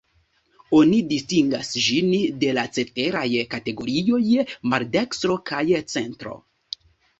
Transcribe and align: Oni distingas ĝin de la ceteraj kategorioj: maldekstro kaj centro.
Oni 0.77 1.01
distingas 1.11 1.69
ĝin 1.87 2.09
de 2.45 2.49
la 2.59 2.63
ceteraj 2.79 3.23
kategorioj: 3.53 4.25
maldekstro 4.75 5.39
kaj 5.53 5.63
centro. 5.97 6.37